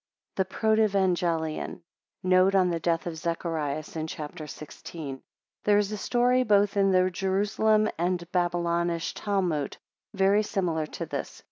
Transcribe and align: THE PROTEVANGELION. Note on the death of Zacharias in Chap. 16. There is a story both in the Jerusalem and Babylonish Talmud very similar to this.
THE 0.37 0.45
PROTEVANGELION. 0.45 1.83
Note 2.23 2.55
on 2.55 2.71
the 2.71 2.79
death 2.79 3.05
of 3.05 3.17
Zacharias 3.17 3.95
in 3.95 4.07
Chap. 4.07 4.33
16. 4.49 5.21
There 5.63 5.77
is 5.77 5.91
a 5.91 5.97
story 5.97 6.41
both 6.41 6.75
in 6.75 6.89
the 6.89 7.11
Jerusalem 7.11 7.87
and 7.99 8.25
Babylonish 8.31 9.13
Talmud 9.13 9.77
very 10.15 10.41
similar 10.41 10.87
to 10.87 11.05
this. 11.05 11.39